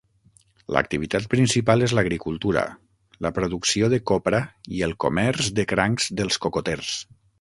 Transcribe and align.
L'activitat 0.75 1.25
principal 1.33 1.87
és 1.87 1.93
l'agricultura, 1.97 2.63
la 3.27 3.33
producció 3.35 3.91
de 3.95 3.99
copra 4.13 4.41
i 4.79 4.83
el 4.89 4.97
comerç 5.07 5.51
de 5.61 5.67
crancs 5.75 6.09
dels 6.23 6.41
cocoters. 6.47 6.91